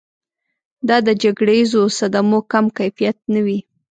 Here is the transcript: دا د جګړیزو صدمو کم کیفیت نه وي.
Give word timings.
دا 0.87 0.97
د 1.07 1.09
جګړیزو 1.21 1.81
صدمو 1.97 2.39
کم 2.51 2.65
کیفیت 2.77 3.17
نه 3.33 3.41
وي. 3.45 3.59